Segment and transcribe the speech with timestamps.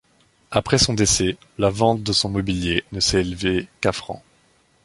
[0.49, 4.23] Après son décès, la vente de son mobilier ne s'est élevée qu'à francs.